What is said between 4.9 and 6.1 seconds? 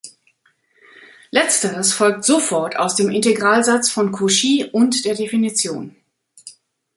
der Definition.